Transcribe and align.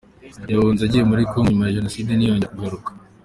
Yahunze 0.51 0.81
agiye 0.83 1.03
muri 1.09 1.23
Congo 1.31 1.49
nyuma 1.49 1.65
ya 1.67 1.75
jenoside 1.77 2.09
ntiyongera 2.13 2.51
kugaruka. 2.53 2.89